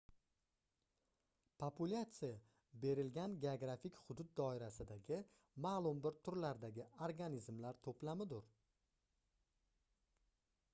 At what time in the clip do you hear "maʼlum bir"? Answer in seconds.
5.67-6.19